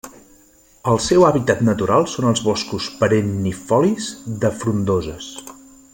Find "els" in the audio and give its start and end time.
2.31-2.43